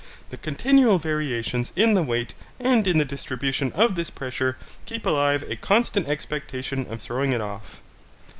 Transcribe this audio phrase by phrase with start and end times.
[0.31, 5.43] The continual variations in the weight and in the distribution of this pressure keep alive
[5.47, 7.81] a constant expectation of throwing it off.